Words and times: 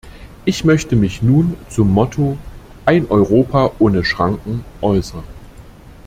Ich 0.45 0.63
möchte 0.65 0.95
mich 0.95 1.21
nun 1.21 1.55
zum 1.69 1.91
Motto 1.93 2.35
"Ein 2.87 3.05
Europa 3.11 3.71
ohne 3.77 4.03
Schranken" 4.03 4.65
äußern. 4.81 5.21